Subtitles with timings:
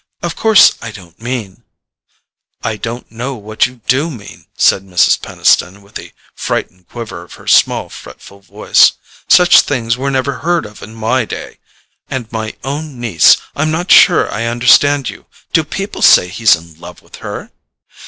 [0.23, 1.61] of course I don't mean...."
[2.63, 5.21] "I don't know what you DO mean," said Mrs.
[5.21, 8.93] Peniston, with a frightened quiver in her small fretful voice.
[9.29, 11.59] "Such things were never heard of in my day.
[12.09, 13.37] And my own niece!
[13.55, 15.27] I'm not sure I understand you.
[15.53, 17.51] Do people say he's in love with her?"